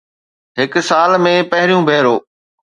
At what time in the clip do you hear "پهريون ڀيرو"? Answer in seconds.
1.51-2.15